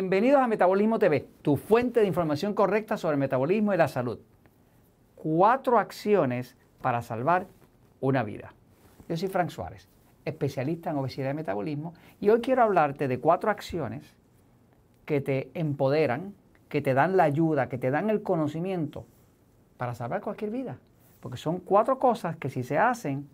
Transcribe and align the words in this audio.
Bienvenidos 0.00 0.40
a 0.40 0.46
Metabolismo 0.46 0.98
TV, 0.98 1.28
tu 1.42 1.58
fuente 1.58 2.00
de 2.00 2.06
información 2.06 2.54
correcta 2.54 2.96
sobre 2.96 3.16
el 3.16 3.20
metabolismo 3.20 3.74
y 3.74 3.76
la 3.76 3.86
salud. 3.86 4.18
Cuatro 5.14 5.78
acciones 5.78 6.56
para 6.80 7.02
salvar 7.02 7.48
una 8.00 8.22
vida. 8.22 8.54
Yo 9.10 9.16
soy 9.18 9.28
Frank 9.28 9.50
Suárez, 9.50 9.90
especialista 10.24 10.88
en 10.88 10.96
obesidad 10.96 11.32
y 11.32 11.34
metabolismo, 11.34 11.92
y 12.18 12.30
hoy 12.30 12.40
quiero 12.40 12.62
hablarte 12.62 13.08
de 13.08 13.20
cuatro 13.20 13.50
acciones 13.50 14.16
que 15.04 15.20
te 15.20 15.50
empoderan, 15.52 16.32
que 16.70 16.80
te 16.80 16.94
dan 16.94 17.18
la 17.18 17.24
ayuda, 17.24 17.68
que 17.68 17.76
te 17.76 17.90
dan 17.90 18.08
el 18.08 18.22
conocimiento 18.22 19.04
para 19.76 19.94
salvar 19.94 20.22
cualquier 20.22 20.50
vida. 20.50 20.78
Porque 21.20 21.36
son 21.36 21.58
cuatro 21.58 21.98
cosas 21.98 22.36
que 22.36 22.48
si 22.48 22.62
se 22.62 22.78
hacen, 22.78 23.28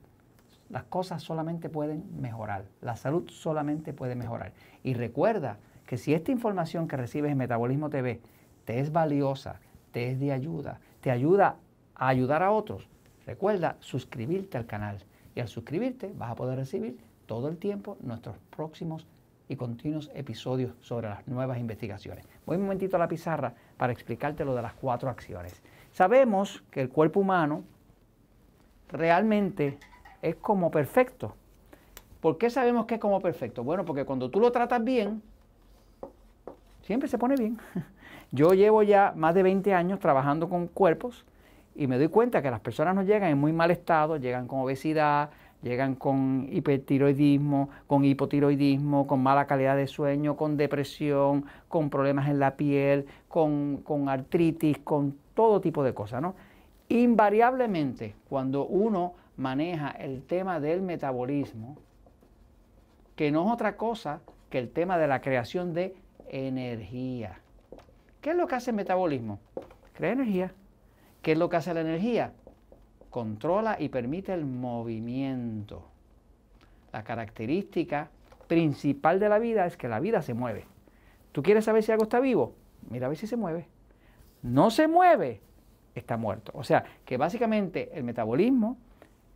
las 0.69 0.83
cosas 0.83 1.23
solamente 1.23 1.69
pueden 1.69 2.20
mejorar. 2.20 2.64
La 2.80 2.97
salud 2.97 3.30
solamente 3.30 3.92
puede 3.92 4.17
mejorar. 4.17 4.53
Y 4.83 4.95
recuerda, 4.95 5.59
que 5.87 5.97
si 5.97 6.13
esta 6.13 6.33
información 6.33 6.89
que 6.89 6.97
recibes 6.97 7.33
en 7.33 7.39
Metabolismo 7.39 7.89
TV 7.89 8.21
te 8.65 8.81
es 8.81 8.93
valiosa, 8.93 9.61
te 9.93 10.11
es 10.11 10.21
de 10.21 10.33
ayuda, 10.33 10.81
te 11.01 11.11
ayuda 11.11 11.57
a 11.95 12.09
ayudar 12.09 12.43
a 12.43 12.51
otros, 12.51 12.89
recuerda 13.25 13.77
suscribirte 13.81 14.59
al 14.59 14.67
canal. 14.67 15.05
Y 15.35 15.41
al 15.41 15.49
suscribirte 15.49 16.12
vas 16.17 16.31
a 16.31 16.35
poder 16.35 16.59
recibir 16.59 16.99
todo 17.27 17.49
el 17.49 17.59
tiempo 17.59 17.97
nuestros 18.01 18.37
próximos 18.51 19.07
y 19.49 19.57
continuos 19.57 20.11
episodios 20.15 20.73
sobre 20.81 21.09
las 21.09 21.27
nuevas 21.29 21.59
investigaciones. 21.59 22.27
Voy 22.47 22.57
un 22.57 22.62
momentito 22.62 22.97
a 22.97 22.98
la 22.98 23.09
pizarra 23.09 23.55
para 23.77 23.93
explicarte 23.93 24.45
lo 24.45 24.55
de 24.55 24.62
las 24.62 24.75
cuatro 24.75 25.09
acciones. 25.09 25.62
Sabemos 25.93 26.65
que 26.71 26.81
el 26.81 26.89
cuerpo 26.89 27.21
humano 27.21 27.65
realmente 28.89 29.78
es 30.23 30.37
como 30.37 30.71
perfecto. 30.71 31.37
¿Por 32.21 32.39
qué 32.39 32.50
sabemos 32.50 32.87
que 32.87 32.95
es 32.95 33.00
como 33.00 33.21
perfecto? 33.21 33.62
Bueno, 33.62 33.84
porque 33.84 34.05
cuando 34.05 34.31
tú 34.31 34.41
lo 34.41 34.50
tratas 34.50 34.83
bien, 34.83 35.23
siempre 36.87 37.09
se 37.09 37.19
pone 37.19 37.37
bien. 37.37 37.59
Yo 38.33 38.55
llevo 38.55 38.83
ya 38.83 39.12
más 39.17 39.34
de 39.34 39.42
20 39.42 39.75
años 39.75 39.98
trabajando 39.98 40.48
con 40.48 40.69
cuerpos 40.69 41.25
y 41.75 41.87
me 41.87 41.98
doy 41.98 42.09
cuenta 42.09 42.43
que 42.43 42.51
las 42.51 42.61
personas 42.61 42.95
no 42.95 43.03
llegan 43.03 43.31
en 43.31 43.39
muy 43.39 43.53
mal 43.53 43.70
estado, 43.70 44.17
llegan 44.17 44.47
con 44.47 44.61
obesidad, 44.61 45.31
llegan 45.62 45.95
con 45.95 46.48
hipertiroidismo, 46.51 47.70
con 47.87 48.05
hipotiroidismo, 48.05 49.06
con 49.06 49.23
mala 49.23 49.47
calidad 49.47 49.77
de 49.77 49.87
sueño, 49.87 50.37
con 50.37 50.56
depresión, 50.56 51.45
con 51.69 51.91
problemas 51.91 52.28
en 52.28 52.39
la 52.39 52.56
piel, 52.56 53.06
con, 53.28 53.78
con 53.78 54.09
artritis, 54.09 54.78
con 54.78 55.17
todo 55.34 55.61
tipo 55.61 55.83
de 55.83 55.93
cosas, 55.93 56.23
¿no? 56.23 56.34
Invariablemente, 56.89 58.15
cuando 58.28 58.65
uno 58.67 59.15
maneja 59.37 59.91
el 59.91 60.23
tema 60.23 60.61
del 60.61 60.83
metabolismo, 60.83 61.77
que 63.17 63.31
no 63.31 63.47
es 63.47 63.53
otra 63.53 63.77
cosa 63.77 64.21
que 64.50 64.59
el 64.59 64.71
tema 64.71 64.98
de 64.98 65.09
la 65.09 65.21
creación 65.21 65.75
de 65.75 65.95
energía. 66.30 67.41
¿Qué 68.20 68.30
es 68.30 68.36
lo 68.36 68.46
que 68.46 68.56
hace 68.56 68.70
el 68.70 68.77
metabolismo? 68.77 69.38
Crea 69.94 70.12
energía. 70.12 70.52
¿Qué 71.22 71.32
es 71.32 71.38
lo 71.38 71.48
que 71.48 71.56
hace 71.56 71.74
la 71.74 71.80
energía? 71.80 72.32
Controla 73.10 73.77
y 73.78 73.88
permite 73.88 74.32
el 74.32 74.44
movimiento. 74.44 75.88
La 76.92 77.04
característica 77.04 78.10
principal 78.47 79.20
de 79.20 79.28
la 79.28 79.38
vida 79.38 79.66
es 79.66 79.77
que 79.77 79.88
la 79.88 80.00
vida 80.00 80.22
se 80.22 80.34
mueve. 80.34 80.66
¿Tú 81.32 81.42
quieres 81.42 81.64
saber 81.64 81.82
si 81.82 81.92
algo 81.92 82.04
está 82.04 82.20
vivo? 82.20 82.54
Mira 82.91 83.06
a 83.06 83.08
ver 83.08 83.19
si 83.19 83.27
se 83.27 83.36
mueve. 83.36 83.69
No 84.42 84.70
se 84.70 84.88
mueve, 84.88 85.41
está 85.94 86.16
muerto. 86.16 86.52
O 86.54 86.64
sea, 86.64 86.84
que 87.04 87.16
básicamente 87.16 87.91
el 87.94 88.04
metabolismo 88.04 88.77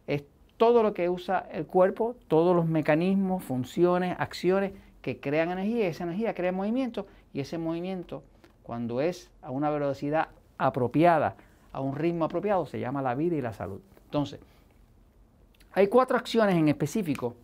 es 0.06 0.24
todo 0.56 0.82
lo 0.82 0.94
que 0.94 1.08
usa 1.08 1.46
el 1.52 1.66
cuerpo, 1.66 2.16
todos 2.28 2.54
los 2.54 2.66
mecanismos, 2.66 3.42
funciones, 3.44 4.14
acciones 4.18 4.72
que 5.02 5.20
crean 5.20 5.50
energía, 5.50 5.88
esa 5.88 6.04
energía 6.04 6.34
crea 6.34 6.52
movimiento 6.52 7.06
y 7.32 7.40
ese 7.40 7.58
movimiento, 7.58 8.22
cuando 8.62 9.00
es 9.00 9.30
a 9.42 9.50
una 9.50 9.70
velocidad 9.70 10.28
apropiada, 10.58 11.36
a 11.72 11.80
un 11.80 11.96
ritmo 11.96 12.24
apropiado, 12.24 12.66
se 12.66 12.80
llama 12.80 13.02
la 13.02 13.14
vida 13.14 13.36
y 13.36 13.40
la 13.40 13.52
salud. 13.52 13.80
Entonces, 14.04 14.40
hay 15.72 15.86
cuatro 15.86 16.18
acciones 16.18 16.56
en 16.56 16.68
específico 16.68 17.34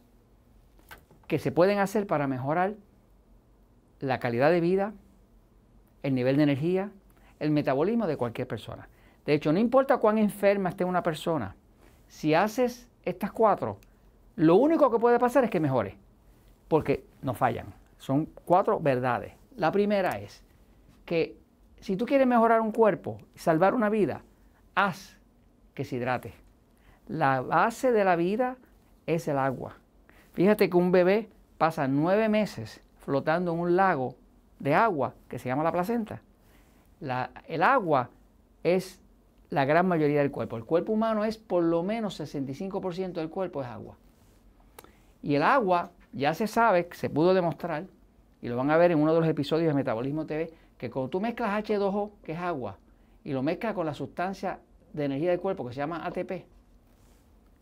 que 1.27 1.39
se 1.39 1.53
pueden 1.53 1.79
hacer 1.79 2.07
para 2.07 2.27
mejorar 2.27 2.75
la 4.01 4.19
calidad 4.21 4.51
de 4.51 4.61
vida, 4.61 4.93
el 6.03 6.15
nivel 6.15 6.37
de 6.37 6.43
energía, 6.43 6.91
el 7.39 7.51
metabolismo 7.51 8.07
de 8.07 8.17
cualquier 8.17 8.47
persona. 8.47 8.89
De 9.25 9.35
hecho, 9.35 9.53
no 9.53 9.59
importa 9.59 9.97
cuán 9.99 10.19
enferma 10.19 10.69
esté 10.69 10.85
una 10.85 11.03
persona, 11.03 11.57
si 12.09 12.35
haces 12.35 12.89
estas 13.05 13.33
cuatro, 13.33 13.79
lo 14.37 14.57
único 14.57 14.91
que 14.91 14.99
puede 14.99 15.19
pasar 15.19 15.45
es 15.45 15.51
que 15.51 15.61
mejore 15.61 15.97
porque 16.69 17.05
no 17.23 17.35
fallan. 17.35 17.75
Son 17.99 18.27
cuatro 18.45 18.81
verdades. 18.81 19.33
La 19.57 19.73
primera 19.73 20.19
es 20.19 20.43
que 21.05 21.39
si 21.81 21.97
tú 21.97 22.07
quieres 22.07 22.27
mejorar 22.27 22.61
un 22.61 22.73
cuerpo 22.73 23.19
salvar 23.35 23.75
una 23.75 23.89
vida, 23.89 24.23
haz 24.75 25.17
que 25.75 25.85
se 25.85 25.97
hidrate. 25.97 26.35
La 27.07 27.41
base 27.41 27.93
de 27.93 28.05
la 28.05 28.17
vida 28.17 28.57
es 29.07 29.29
el 29.29 29.39
agua. 29.39 29.77
Fíjate 30.33 30.69
que 30.69 30.77
un 30.77 30.93
bebé 30.93 31.29
pasa 31.59 31.89
nueve 31.89 32.29
meses 32.29 32.81
flotando 32.99 33.53
en 33.53 33.61
un 33.61 33.77
lago 33.77 34.17
de 34.59 34.75
agua 34.75 35.15
que 35.29 35.39
se 35.39 35.49
llama 35.49 35.63
la 35.63 35.73
placenta. 35.73 36.21
el 37.47 37.63
agua 37.63 38.11
es 38.63 39.01
la 39.51 39.65
gran 39.65 39.87
mayoría 39.87 40.21
del 40.21 40.31
cuerpo. 40.31 40.57
El 40.57 40.65
cuerpo 40.65 40.93
humano 40.93 41.25
es 41.25 41.39
por 41.39 41.63
lo 41.63 41.83
menos 41.83 42.21
65% 42.21 43.13
del 43.13 43.31
cuerpo 43.31 43.63
es 43.63 43.69
agua. 43.69 43.97
Y 45.23 45.37
el 45.37 45.43
agua 45.43 45.93
ya 46.13 46.35
se 46.35 46.47
sabe, 46.47 46.89
se 46.93 47.11
pudo 47.11 47.35
demostrar, 47.35 47.85
y 48.43 48.49
lo 48.49 48.57
van 48.57 48.71
a 48.71 48.77
ver 48.77 48.93
en 48.93 48.99
uno 48.99 49.15
de 49.15 49.21
los 49.21 49.29
episodios 49.29 49.69
de 49.69 49.75
Metabolismo 49.75 50.27
TV, 50.27 50.53
que 50.79 50.91
cuando 50.91 51.11
tú 51.11 51.21
mezclas 51.21 51.65
H2O, 51.65 52.11
que 52.23 52.33
es 52.33 52.39
agua, 52.39 52.79
y 53.25 53.33
lo 53.33 53.43
mezclas 53.43 53.75
con 53.75 53.87
la 53.87 53.95
sustancia 53.95 54.61
de 54.93 55.05
energía 55.05 55.31
del 55.31 55.41
cuerpo 55.41 55.67
que 55.67 55.73
se 55.73 55.79
llama 55.79 56.05
ATP, 56.07 56.45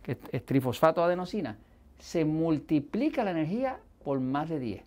que 0.02 0.18
es 0.32 0.44
trifosfato 0.44 1.02
adenosina, 1.02 1.56
se 1.98 2.24
multiplica 2.24 3.24
la 3.24 3.30
energía 3.30 3.78
por 4.04 4.20
más 4.20 4.48
de 4.48 4.58
10. 4.58 4.82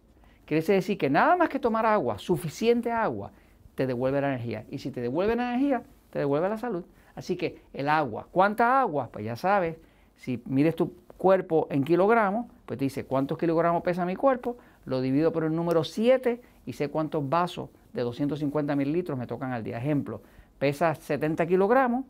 Quiere 0.45 0.65
decir 0.65 0.97
que 0.97 1.09
nada 1.09 1.35
más 1.35 1.49
que 1.49 1.59
tomar 1.59 1.85
agua, 1.85 2.19
suficiente 2.19 2.91
agua, 2.91 3.31
te 3.75 3.85
devuelve 3.85 4.21
la 4.21 4.29
energía. 4.29 4.65
Y 4.69 4.77
si 4.77 4.91
te 4.91 5.01
devuelve 5.01 5.35
la 5.35 5.53
energía, 5.53 5.83
te 6.09 6.19
devuelve 6.19 6.49
la 6.49 6.57
salud. 6.57 6.85
Así 7.15 7.35
que 7.35 7.61
el 7.73 7.89
agua, 7.89 8.27
¿cuánta 8.31 8.79
agua? 8.79 9.09
Pues 9.11 9.25
ya 9.25 9.35
sabes, 9.35 9.77
si 10.15 10.41
mides 10.45 10.75
tu 10.75 10.93
cuerpo 11.17 11.67
en 11.69 11.83
kilogramos, 11.83 12.45
pues 12.67 12.77
dice 12.77 13.05
cuántos 13.05 13.37
kilogramos 13.37 13.81
pesa 13.81 14.05
mi 14.05 14.17
cuerpo, 14.17 14.57
lo 14.85 14.99
divido 14.99 15.31
por 15.31 15.45
el 15.45 15.55
número 15.55 15.85
7 15.85 16.41
y 16.65 16.73
sé 16.73 16.89
cuántos 16.89 17.27
vasos 17.27 17.69
de 17.93 18.01
250 18.03 18.75
mililitros 18.75 19.17
me 19.17 19.25
tocan 19.25 19.53
al 19.53 19.63
día. 19.63 19.77
Ejemplo, 19.77 20.21
pesa 20.59 20.93
70 20.93 21.47
kilogramos, 21.47 22.03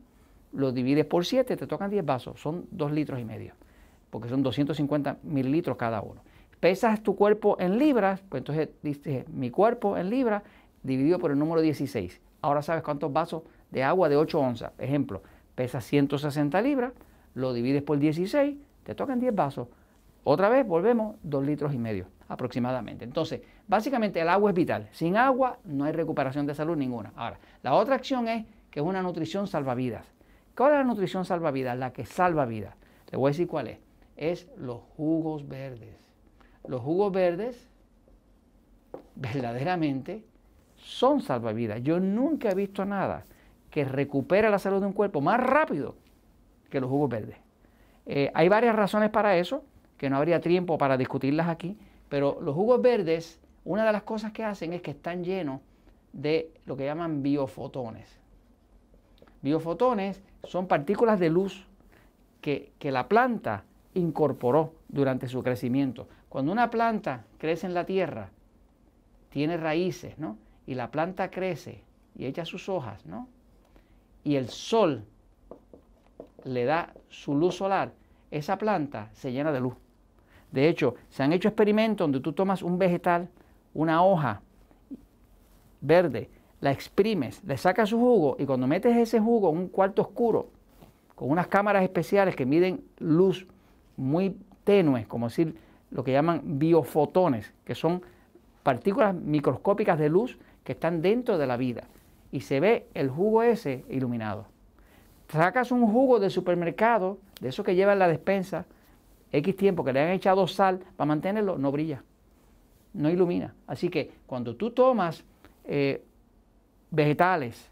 lo 0.53 0.71
divides 0.71 1.05
por 1.05 1.25
7, 1.25 1.55
te 1.55 1.67
tocan 1.67 1.91
10 1.91 2.03
vasos, 2.03 2.41
son 2.41 2.65
2 2.71 2.91
litros 2.91 3.19
y 3.19 3.23
medio, 3.23 3.53
porque 4.09 4.29
son 4.29 4.41
250 4.41 5.17
mililitros 5.21 5.77
cada 5.77 6.01
uno. 6.01 6.21
Pesas 6.59 7.03
tu 7.03 7.15
cuerpo 7.15 7.55
en 7.59 7.77
libras, 7.77 8.23
pues 8.27 8.41
entonces 8.41 8.69
dice 8.81 9.25
mi 9.31 9.51
cuerpo 9.51 9.95
en 9.95 10.09
libras 10.09 10.41
dividido 10.81 11.19
por 11.19 11.29
el 11.29 11.37
número 11.37 11.61
16. 11.61 12.19
Ahora 12.41 12.63
sabes 12.63 12.81
cuántos 12.81 13.13
vasos 13.13 13.43
de 13.69 13.83
agua 13.83 14.09
de 14.09 14.17
8 14.17 14.39
onzas. 14.39 14.71
Ejemplo, 14.79 15.21
pesa 15.53 15.81
160 15.81 16.59
libras, 16.63 16.93
lo 17.35 17.53
divides 17.53 17.83
por 17.83 17.99
16, 17.99 18.57
te 18.83 18.95
tocan 18.95 19.19
10 19.19 19.35
vasos. 19.35 19.67
Otra 20.29 20.49
vez 20.49 20.67
volvemos, 20.67 21.15
2 21.23 21.45
litros 21.45 21.73
y 21.73 21.77
medio 21.77 22.07
aproximadamente. 22.27 23.05
Entonces, 23.05 23.43
básicamente 23.65 24.19
el 24.19 24.27
agua 24.27 24.51
es 24.51 24.55
vital. 24.57 24.89
Sin 24.91 25.15
agua 25.15 25.57
no 25.63 25.85
hay 25.85 25.93
recuperación 25.93 26.45
de 26.45 26.53
salud 26.53 26.75
ninguna. 26.75 27.13
Ahora, 27.15 27.39
la 27.63 27.73
otra 27.73 27.95
acción 27.95 28.27
es 28.27 28.45
que 28.69 28.81
es 28.81 28.85
una 28.85 29.01
nutrición 29.01 29.47
salvavidas. 29.47 30.05
¿Cuál 30.53 30.73
es 30.73 30.77
la 30.79 30.83
nutrición 30.83 31.23
salvavidas? 31.23 31.77
La 31.77 31.93
que 31.93 32.05
salva 32.05 32.45
vidas. 32.45 32.75
Le 33.09 33.17
voy 33.17 33.29
a 33.29 33.31
decir 33.31 33.47
cuál 33.47 33.67
es. 33.69 33.79
Es 34.17 34.49
los 34.57 34.81
jugos 34.97 35.47
verdes. 35.47 35.95
Los 36.67 36.81
jugos 36.81 37.13
verdes 37.13 37.69
verdaderamente 39.15 40.25
son 40.75 41.21
salvavidas. 41.21 41.81
Yo 41.83 42.01
nunca 42.01 42.49
he 42.49 42.55
visto 42.55 42.83
nada 42.83 43.23
que 43.71 43.85
recupere 43.85 44.49
la 44.49 44.59
salud 44.59 44.81
de 44.81 44.87
un 44.87 44.93
cuerpo 44.93 45.21
más 45.21 45.39
rápido 45.39 45.95
que 46.69 46.81
los 46.81 46.89
jugos 46.89 47.09
verdes. 47.09 47.37
Eh, 48.05 48.29
hay 48.33 48.49
varias 48.49 48.75
razones 48.75 49.09
para 49.09 49.37
eso, 49.37 49.63
que 49.97 50.09
no 50.09 50.17
habría 50.17 50.41
tiempo 50.41 50.77
para 50.77 50.97
discutirlas 50.97 51.47
aquí, 51.47 51.77
pero 52.09 52.39
los 52.41 52.55
jugos 52.55 52.81
verdes, 52.81 53.39
una 53.65 53.85
de 53.85 53.91
las 53.91 54.03
cosas 54.03 54.31
que 54.31 54.43
hacen 54.43 54.73
es 54.73 54.81
que 54.81 54.91
están 54.91 55.23
llenos 55.23 55.61
de 56.13 56.51
lo 56.65 56.77
que 56.77 56.85
llaman 56.85 57.23
biofotones. 57.23 58.07
Biofotones 59.41 60.21
son 60.43 60.67
partículas 60.67 61.19
de 61.19 61.29
luz 61.29 61.65
que, 62.41 62.71
que 62.79 62.91
la 62.91 63.07
planta 63.07 63.63
incorporó 63.93 64.73
durante 64.87 65.27
su 65.27 65.43
crecimiento. 65.43 66.07
Cuando 66.29 66.51
una 66.51 66.69
planta 66.69 67.25
crece 67.37 67.67
en 67.67 67.73
la 67.73 67.85
tierra, 67.85 68.29
tiene 69.29 69.57
raíces, 69.57 70.17
¿no? 70.17 70.37
Y 70.65 70.75
la 70.75 70.91
planta 70.91 71.29
crece 71.29 71.83
y 72.15 72.25
echa 72.25 72.45
sus 72.45 72.69
hojas, 72.69 73.05
¿no? 73.05 73.27
Y 74.23 74.35
el 74.35 74.49
sol 74.49 75.05
le 76.43 76.65
da 76.65 76.93
su 77.09 77.35
luz 77.35 77.55
solar, 77.55 77.93
esa 78.31 78.57
planta 78.57 79.09
se 79.13 79.31
llena 79.31 79.51
de 79.51 79.59
luz. 79.59 79.75
De 80.57 80.67
hecho, 80.67 80.95
se 81.11 81.21
han 81.21 81.33
hecho 81.33 81.49
experimentos 81.49 82.03
donde 82.03 82.19
tú 82.19 82.33
tomas 82.33 82.63
un 82.63 82.79
vegetal, 82.79 83.29
una 83.75 84.03
hoja, 84.03 84.41
verde, 85.81 86.31
la 86.61 86.71
exprimes, 86.71 87.43
le 87.43 87.59
sacas 87.59 87.89
su 87.89 87.99
jugo 87.99 88.35
y 88.39 88.45
cuando 88.47 88.65
metes 88.65 88.97
ese 88.97 89.19
jugo 89.19 89.51
en 89.51 89.57
un 89.59 89.67
cuarto 89.67 90.01
oscuro, 90.01 90.49
con 91.13 91.29
unas 91.29 91.45
cámaras 91.45 91.83
especiales 91.83 92.35
que 92.35 92.47
miden 92.47 92.81
luz 92.97 93.45
muy 93.97 94.35
tenue, 94.63 95.05
como 95.05 95.27
decir 95.27 95.55
lo 95.91 96.03
que 96.03 96.13
llaman 96.13 96.41
biofotones, 96.57 97.53
que 97.63 97.75
son 97.75 98.01
partículas 98.63 99.13
microscópicas 99.13 99.99
de 99.99 100.09
luz 100.09 100.39
que 100.63 100.71
están 100.71 101.03
dentro 101.03 101.37
de 101.37 101.45
la 101.45 101.55
vida. 101.55 101.83
Y 102.31 102.41
se 102.41 102.59
ve 102.59 102.87
el 102.95 103.11
jugo 103.11 103.43
ese 103.43 103.85
iluminado. 103.89 104.47
Sacas 105.27 105.71
un 105.71 105.85
jugo 105.85 106.17
de 106.17 106.31
supermercado, 106.31 107.19
de 107.41 107.49
eso 107.49 107.63
que 107.63 107.75
lleva 107.75 107.93
en 107.93 107.99
la 107.99 108.07
despensa, 108.07 108.65
X 109.31 109.55
tiempo 109.55 109.83
que 109.83 109.93
le 109.93 110.01
han 110.01 110.11
echado 110.11 110.47
sal 110.47 110.79
para 110.95 111.07
mantenerlo, 111.07 111.57
no 111.57 111.71
brilla, 111.71 112.03
no 112.93 113.09
ilumina. 113.09 113.53
Así 113.67 113.89
que 113.89 114.11
cuando 114.25 114.55
tú 114.55 114.71
tomas 114.71 115.23
eh, 115.65 116.03
vegetales, 116.91 117.69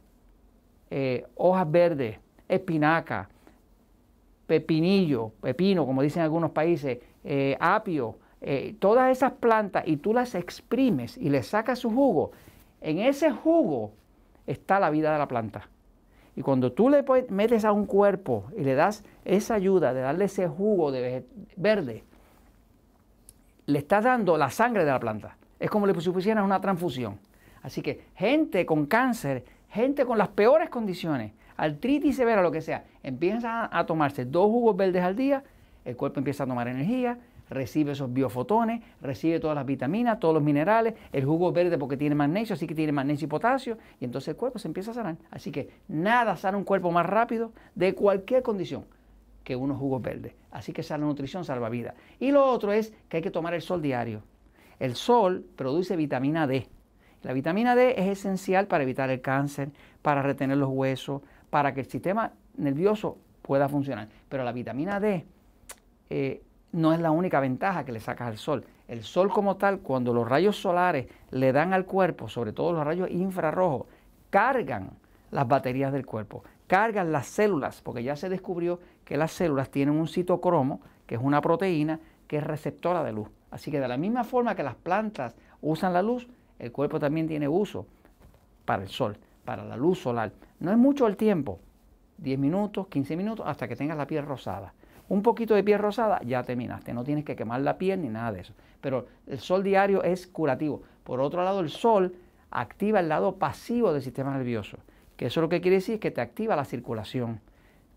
eh, 0.90 1.26
hojas 1.36 1.72
verdes, 1.72 2.20
espinaca, 2.48 3.30
pepinillo, 4.46 5.32
pepino, 5.42 5.86
como 5.86 6.02
dicen 6.02 6.24
algunos 6.24 6.52
países, 6.52 7.00
eh, 7.24 7.58
apio, 7.60 8.18
todas 8.78 9.12
esas 9.12 9.32
plantas 9.32 9.88
y 9.88 9.98
tú 9.98 10.14
las 10.14 10.36
exprimes 10.36 11.18
y 11.18 11.30
le 11.30 11.42
sacas 11.42 11.80
su 11.80 11.90
jugo, 11.90 12.32
en 12.80 13.00
ese 13.00 13.32
jugo 13.32 13.92
está 14.46 14.80
la 14.80 14.92
vida 14.92 15.12
de 15.12 15.18
la 15.18 15.28
planta. 15.28 15.68
Y 16.36 16.42
cuando 16.42 16.72
tú 16.72 16.90
le 16.90 17.06
metes 17.30 17.64
a 17.64 17.72
un 17.72 17.86
cuerpo 17.86 18.46
y 18.58 18.64
le 18.64 18.76
das 18.76 19.04
esa 19.24 19.56
ayuda 19.56 19.94
de 19.94 20.02
darle 20.02 20.26
ese 20.26 20.48
jugo 20.48 20.92
de 20.92 21.26
verde, 21.56 22.04
le 23.68 23.80
estás 23.80 24.04
dando 24.04 24.38
la 24.38 24.50
sangre 24.50 24.84
de 24.84 24.92
la 24.92 25.00
planta. 25.00 25.38
Es 25.60 25.70
como 25.70 25.88
si 26.00 26.10
pusieras 26.12 26.44
una 26.44 26.60
transfusión. 26.60 27.18
Así 27.64 27.82
que 27.82 28.06
gente 28.16 28.66
con 28.66 28.86
cáncer, 28.86 29.46
gente 29.70 30.06
con 30.06 30.18
las 30.18 30.28
peores 30.28 30.70
condiciones, 30.70 31.32
artritis 31.58 32.18
severa, 32.18 32.42
lo 32.42 32.52
que 32.52 32.62
sea, 32.62 32.84
empiezan 33.02 33.70
a 33.72 33.86
tomarse 33.86 34.26
dos 34.26 34.48
jugos 34.48 34.76
verdes 34.76 35.04
al 35.04 35.16
día, 35.16 35.44
el 35.86 35.96
cuerpo 35.96 36.20
empieza 36.20 36.44
a 36.44 36.48
tomar 36.48 36.68
energía, 36.68 37.18
recibe 37.50 37.92
esos 37.92 38.12
biofotones, 38.12 38.82
recibe 39.02 39.40
todas 39.40 39.56
las 39.56 39.66
vitaminas, 39.66 40.20
todos 40.20 40.34
los 40.34 40.44
minerales, 40.44 40.94
el 41.12 41.26
jugo 41.26 41.52
verde 41.52 41.78
porque 41.78 41.98
tiene 41.98 42.16
magnesio, 42.16 42.54
así 42.54 42.68
que 42.68 42.76
tiene 42.76 42.92
magnesio 42.92 43.26
y 43.26 43.30
potasio, 43.30 43.78
y 44.00 44.06
entonces 44.06 44.30
el 44.30 44.36
cuerpo 44.36 44.60
se 44.60 44.68
empieza 44.68 44.92
a 44.92 44.94
sanar. 44.96 45.18
Así 45.32 45.52
que 45.52 45.70
nada 45.88 46.36
sana 46.38 46.58
un 46.58 46.64
cuerpo 46.64 46.92
más 46.92 47.06
rápido 47.06 47.52
de 47.76 47.94
cualquier 47.94 48.44
condición 48.44 48.86
que 49.44 49.56
unos 49.56 49.78
jugos 49.78 50.02
verdes. 50.02 50.34
Así 50.52 50.74
que 50.74 50.84
la 50.90 50.98
nutrición 50.98 51.46
salva 51.46 51.70
vida. 51.70 51.94
Y 52.20 52.32
lo 52.32 52.46
otro 52.46 52.72
es 52.72 52.94
que 53.08 53.18
hay 53.18 53.24
que 53.24 53.32
tomar 53.32 53.54
el 53.54 53.62
sol 53.62 53.82
diario. 53.82 54.24
El 54.80 54.96
sol 54.96 55.46
produce 55.56 55.96
vitamina 55.96 56.48
D. 56.48 56.68
La 57.22 57.34
vitamina 57.34 57.76
D 57.76 57.96
es 57.98 58.08
esencial 58.08 58.68
para 58.68 58.84
evitar 58.84 59.10
el 59.10 59.22
cáncer, 59.22 59.70
para 60.02 60.22
retener 60.22 60.58
los 60.58 60.70
huesos, 60.70 61.22
para 61.50 61.74
que 61.74 61.82
el 61.82 61.86
sistema 61.88 62.34
nervioso 62.58 63.18
pueda 63.42 63.70
funcionar. 63.70 64.10
Pero 64.28 64.44
la 64.44 64.52
vitamina 64.52 65.00
D 65.00 65.26
eh, 66.10 66.42
no 66.76 66.92
es 66.92 67.00
la 67.00 67.12
única 67.12 67.40
ventaja 67.40 67.86
que 67.86 67.94
le 67.94 68.02
sacas 68.02 68.28
al 68.28 68.38
sol. 68.38 68.66
El 68.90 69.04
sol 69.04 69.30
como 69.30 69.56
tal, 69.56 69.80
cuando 69.80 70.14
los 70.14 70.28
rayos 70.28 70.58
solares 70.58 71.08
le 71.32 71.54
dan 71.54 71.74
al 71.74 71.86
cuerpo, 71.86 72.28
sobre 72.28 72.52
todo 72.52 72.74
los 72.74 72.84
rayos 72.84 73.10
infrarrojos, 73.10 73.88
cargan 74.30 74.92
las 75.32 75.48
baterías 75.48 75.94
del 75.94 76.06
cuerpo, 76.06 76.44
cargan 76.68 77.14
las 77.14 77.28
células, 77.28 77.82
porque 77.82 78.04
ya 78.04 78.18
se 78.18 78.28
descubrió 78.28 78.82
que 79.06 79.16
las 79.16 79.32
células 79.32 79.70
tienen 79.72 79.96
un 79.96 80.10
citocromo, 80.10 80.82
que 81.08 81.16
es 81.16 81.22
una 81.24 81.40
proteína 81.40 82.02
que 82.28 82.38
es 82.38 82.44
receptora 82.44 83.06
de 83.06 83.14
luz. 83.14 83.30
Así 83.52 83.72
que 83.72 83.80
de 83.80 83.88
la 83.88 83.96
misma 83.96 84.26
forma 84.26 84.54
que 84.54 84.64
las 84.64 84.76
plantas 84.76 85.34
usan 85.62 85.94
la 85.94 86.02
luz, 86.02 86.28
el 86.60 86.74
cuerpo 86.74 87.00
también 87.00 87.26
tiene 87.26 87.48
uso 87.48 87.88
para 88.66 88.84
el 88.84 88.90
sol, 88.90 89.18
para 89.46 89.64
la 89.64 89.78
luz 89.78 90.00
solar. 90.00 90.34
No 90.60 90.72
es 90.72 90.78
mucho 90.78 91.08
el 91.08 91.16
tiempo, 91.16 91.58
10 92.18 92.38
minutos, 92.38 92.88
15 92.88 93.16
minutos, 93.16 93.46
hasta 93.48 93.66
que 93.66 93.78
tengas 93.78 93.98
la 93.98 94.08
piel 94.08 94.26
rosada 94.26 94.74
un 95.08 95.22
poquito 95.22 95.54
de 95.56 95.64
piel 95.64 95.80
rosada, 95.80 96.20
ya 96.24 96.44
terminaste. 96.44 96.94
No 96.94 97.04
tienes 97.04 97.26
que 97.26 97.36
quemar 97.36 97.62
la 97.62 97.78
piel 97.78 98.02
ni 98.02 98.10
nada 98.10 98.32
de 98.32 98.42
eso. 98.42 98.54
Pero 98.82 99.08
el 99.28 99.40
sol 99.40 99.64
diario 99.64 100.04
es 100.04 100.28
curativo. 100.28 100.82
Por 101.04 101.22
otro 101.22 101.44
lado, 101.44 101.60
el 101.60 101.70
sol 101.70 102.16
activa 102.52 103.00
el 103.00 103.10
lado 103.10 103.36
pasivo 103.36 103.94
del 103.94 104.02
sistema 104.02 104.36
nervioso. 104.36 104.78
Que 105.18 105.28
eso 105.28 105.42
lo 105.42 105.50
que 105.50 105.62
quiere 105.62 105.78
decir 105.78 105.96
es 105.96 106.02
que 106.02 106.12
te 106.12 106.22
activa 106.22 106.56
la 106.56 106.66
circulación. 106.66 107.40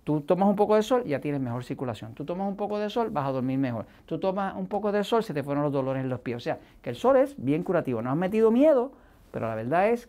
Tú 0.05 0.23
tomas 0.23 0.49
un 0.49 0.57
poco 0.57 0.75
de 0.75 0.83
sol, 0.83 1.05
ya 1.05 1.21
tienes 1.21 1.41
mejor 1.41 1.65
circulación. 1.65 2.15
Tú 2.15 2.25
tomas 2.25 2.49
un 2.49 2.57
poco 2.57 2.79
de 2.79 2.89
sol, 2.89 3.11
vas 3.11 3.27
a 3.27 3.33
dormir 3.33 3.59
mejor. 3.59 3.87
Tú 4.07 4.19
tomas 4.19 4.55
un 4.57 4.67
poco 4.67 4.91
de 4.91 5.05
sol, 5.05 5.23
se 5.23 5.35
te 5.35 5.43
fueron 5.43 5.63
los 5.65 5.73
dolores 5.73 6.03
en 6.03 6.09
los 6.09 6.21
pies. 6.21 6.37
O 6.37 6.41
sea, 6.41 6.59
que 6.81 6.91
el 6.91 6.97
sol 6.97 7.17
es 7.17 7.35
bien 7.37 7.63
curativo. 7.63 8.01
No 8.01 8.11
has 8.11 8.17
metido 8.17 8.51
miedo, 8.51 8.93
pero 9.31 9.49
la 9.49 9.55
verdad 9.55 9.91
es 9.91 10.09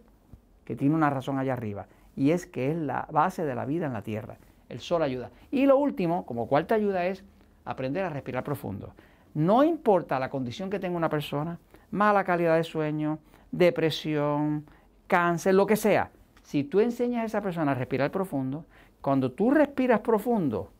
que 0.63 0.75
tiene 0.75 0.95
una 0.95 1.09
razón 1.09 1.37
allá 1.37 1.53
arriba. 1.53 1.87
Y 2.15 2.31
es 2.31 2.45
que 2.45 2.71
es 2.71 2.77
la 2.77 3.07
base 3.11 3.43
de 3.43 3.55
la 3.55 3.65
vida 3.65 3.87
en 3.87 3.93
la 3.93 4.01
tierra. 4.01 4.37
El 4.69 4.79
sol 4.79 5.03
ayuda. 5.03 5.31
Y 5.51 5.65
lo 5.65 5.77
último, 5.77 6.25
como 6.25 6.47
cuarta 6.47 6.75
ayuda, 6.75 7.05
es 7.05 7.23
aprender 7.65 8.05
a 8.05 8.09
respirar 8.09 8.43
profundo. 8.43 8.93
No 9.33 9.63
importa 9.63 10.19
la 10.19 10.29
condición 10.29 10.69
que 10.69 10.79
tenga 10.79 10.97
una 10.97 11.09
persona, 11.09 11.59
mala 11.91 12.23
calidad 12.23 12.55
de 12.55 12.63
sueño, 12.63 13.19
depresión, 13.51 14.65
cáncer, 15.07 15.55
lo 15.55 15.65
que 15.65 15.75
sea. 15.75 16.11
Si 16.43 16.63
tú 16.63 16.79
enseñas 16.79 17.23
a 17.23 17.25
esa 17.25 17.41
persona 17.41 17.71
a 17.71 17.75
respirar 17.75 18.11
profundo, 18.11 18.65
cuando 19.01 19.31
tú 19.31 19.51
respiras 19.51 19.99
profundo, 20.01 20.71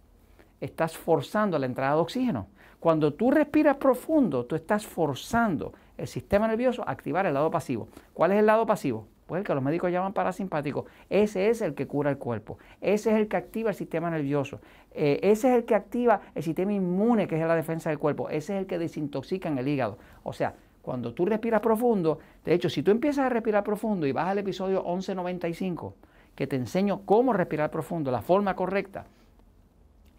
estás 0.60 0.98
forzando 0.98 1.58
la 1.58 1.66
entrada 1.66 1.96
de 1.96 2.02
oxígeno. 2.02 2.48
Cuando 2.80 3.14
tú 3.14 3.32
respiras 3.32 3.78
profundo, 3.78 4.46
tú 4.46 4.56
estás 4.56 4.86
forzando 4.86 5.74
el 5.98 6.08
sistema 6.08 6.48
nervioso 6.48 6.84
a 6.88 6.92
activar 6.92 7.26
el 7.26 7.34
lado 7.34 7.52
pasivo. 7.52 7.90
¿Cuál 8.14 8.32
es 8.32 8.40
el 8.40 8.46
lado 8.46 8.66
pasivo? 8.66 9.08
Pues 9.30 9.42
el 9.42 9.46
que 9.46 9.54
los 9.54 9.64
médicos 9.64 9.92
llaman 9.92 10.12
parasimpático, 10.12 10.88
ese 11.08 11.50
es 11.50 11.62
el 11.62 11.76
que 11.76 11.86
cura 11.86 12.10
el 12.10 12.18
cuerpo, 12.18 12.58
ese 12.82 13.12
es 13.12 13.16
el 13.18 13.28
que 13.28 13.38
activa 13.38 13.70
el 13.70 13.76
sistema 13.76 14.10
nervioso, 14.10 14.60
eh, 14.92 15.20
ese 15.22 15.50
es 15.50 15.56
el 15.56 15.66
que 15.66 15.76
activa 15.76 16.22
el 16.34 16.42
sistema 16.42 16.74
inmune, 16.74 17.28
que 17.28 17.40
es 17.40 17.48
la 17.48 17.56
defensa 17.56 17.92
del 17.92 18.00
cuerpo, 18.00 18.28
ese 18.30 18.56
es 18.56 18.62
el 18.62 18.66
que 18.66 18.80
desintoxica 18.80 19.48
en 19.48 19.60
el 19.60 19.68
hígado. 19.68 20.00
O 20.24 20.34
sea, 20.34 20.56
cuando 20.82 21.14
tú 21.14 21.28
respiras 21.28 21.62
profundo, 21.62 22.18
de 22.44 22.56
hecho, 22.56 22.72
si 22.72 22.82
tú 22.82 22.90
empiezas 22.90 23.28
a 23.28 23.30
respirar 23.30 23.64
profundo 23.64 24.08
y 24.08 24.12
vas 24.12 24.30
al 24.30 24.40
episodio 24.40 24.82
1195, 24.82 25.94
que 26.34 26.48
te 26.48 26.56
enseño 26.56 27.02
cómo 27.06 27.32
respirar 27.32 27.70
profundo, 27.70 28.10
la 28.10 28.24
forma 28.24 28.56
correcta, 28.56 29.06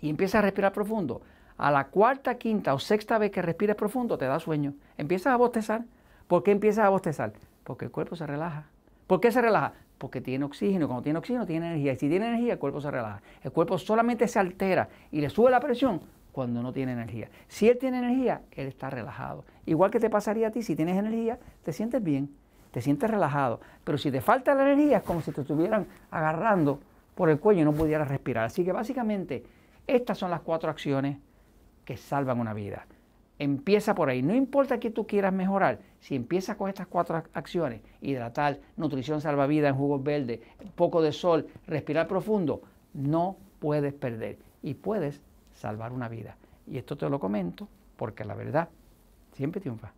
y 0.01 0.09
empiezas 0.09 0.37
a 0.37 0.43
respirar 0.43 0.73
profundo, 0.73 1.21
a 1.57 1.73
la 1.73 1.89
cuarta, 1.89 2.37
quinta 2.37 2.75
o 2.75 2.79
sexta 2.79 3.19
vez 3.19 3.33
que 3.33 3.43
respires 3.43 3.75
profundo 3.75 4.17
te 4.17 4.27
da 4.27 4.39
sueño. 4.39 4.75
Empiezas 4.97 5.33
a 5.33 5.37
bostezar. 5.37 5.83
¿Por 6.29 6.45
qué 6.45 6.53
empiezas 6.53 6.85
a 6.85 6.91
bostezar? 6.91 7.33
Porque 7.65 7.87
el 7.87 7.91
cuerpo 7.91 8.15
se 8.15 8.25
relaja. 8.25 8.69
¿Por 9.11 9.21
qué 9.21 9.33
se 9.33 9.43
relaja? 9.43 9.73
Porque 9.99 10.21
tiene 10.21 10.45
oxígeno. 10.45 10.87
Cuando 10.87 11.03
tiene 11.03 11.19
oxígeno, 11.19 11.45
tiene 11.45 11.67
energía. 11.67 11.95
Y 11.95 11.97
si 11.97 12.09
tiene 12.09 12.29
energía, 12.29 12.53
el 12.53 12.59
cuerpo 12.61 12.81
se 12.81 12.93
relaja. 12.93 13.21
El 13.43 13.51
cuerpo 13.51 13.77
solamente 13.77 14.29
se 14.29 14.39
altera 14.39 14.89
y 15.11 15.21
le 15.21 15.29
sube 15.29 15.51
la 15.51 15.59
presión 15.59 16.01
cuando 16.31 16.63
no 16.63 16.73
tiene 16.73 16.93
energía. 16.93 17.29
Si 17.49 17.69
él 17.69 17.77
tiene 17.77 17.99
energía, 17.99 18.43
él 18.53 18.69
está 18.69 18.89
relajado. 18.89 19.45
Igual 19.67 19.91
que 19.91 19.99
te 19.99 20.09
pasaría 20.11 20.47
a 20.47 20.51
ti, 20.53 20.63
si 20.63 20.77
tienes 20.77 20.97
energía, 20.97 21.41
te 21.65 21.73
sientes 21.73 22.01
bien, 22.05 22.31
te 22.71 22.81
sientes 22.81 23.11
relajado. 23.11 23.61
Pero 23.83 23.99
si 23.99 24.13
te 24.13 24.21
falta 24.21 24.55
la 24.55 24.63
energía, 24.63 24.99
es 24.99 25.03
como 25.03 25.23
si 25.23 25.33
te 25.33 25.41
estuvieran 25.41 25.89
agarrando 26.13 26.79
por 27.17 27.31
el 27.31 27.41
cuello 27.41 27.63
y 27.63 27.65
no 27.65 27.73
pudieras 27.73 28.07
respirar. 28.07 28.45
Así 28.45 28.65
que 28.65 28.71
básicamente, 28.71 29.43
estas 29.89 30.19
son 30.19 30.31
las 30.31 30.43
cuatro 30.43 30.71
acciones 30.71 31.19
que 31.85 31.97
salvan 31.97 32.39
una 32.39 32.55
vida. 32.55 32.87
Empieza 33.41 33.95
por 33.95 34.11
ahí. 34.11 34.21
No 34.21 34.35
importa 34.35 34.79
que 34.79 34.91
tú 34.91 35.07
quieras 35.07 35.33
mejorar, 35.33 35.79
si 35.99 36.15
empiezas 36.15 36.57
con 36.57 36.69
estas 36.69 36.87
cuatro 36.87 37.23
acciones, 37.33 37.81
hidratar, 38.03 38.61
nutrición 38.77 39.23
salvavidas 39.23 39.71
en 39.71 39.79
jugos 39.79 40.05
verdes, 40.05 40.41
poco 40.75 41.01
de 41.01 41.11
sol, 41.11 41.47
respirar 41.67 42.07
profundo, 42.07 42.61
no 42.93 43.39
puedes 43.59 43.95
perder 43.95 44.37
y 44.63 44.75
puedes 44.75 45.23
salvar 45.55 45.91
una 45.93 46.11
vida. 46.11 46.37
Y 46.67 46.77
esto 46.77 46.99
te 46.99 47.09
lo 47.09 47.19
comento 47.19 47.67
porque 47.97 48.27
la 48.27 48.35
verdad 48.35 48.69
siempre 49.33 49.63
triunfa. 49.63 49.95